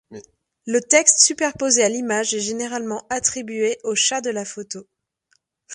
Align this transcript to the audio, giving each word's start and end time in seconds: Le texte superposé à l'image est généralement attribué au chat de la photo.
Le 0.65 0.79
texte 0.79 1.19
superposé 1.19 1.83
à 1.83 1.89
l'image 1.89 2.33
est 2.33 2.39
généralement 2.39 3.05
attribué 3.11 3.77
au 3.83 3.93
chat 3.93 4.19
de 4.19 4.31
la 4.31 4.45
photo. 4.45 4.87